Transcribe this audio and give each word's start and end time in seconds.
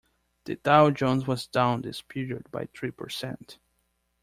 The 0.45 0.55
Dow 0.55 0.89
Jones 0.89 1.27
was 1.27 1.45
down 1.45 1.83
this 1.83 2.01
period 2.01 2.49
by 2.49 2.65
three 2.75 2.89
percent. 2.89 3.59